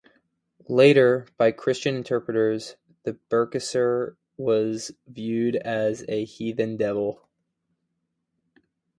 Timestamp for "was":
4.35-4.91